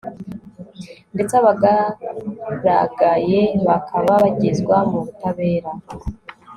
ndetse 1.13 1.33
abagaragaye 1.41 3.41
bakaba 3.67 4.11
bagezwa 4.23 4.77
mu 4.89 4.97
butabera 5.03 5.71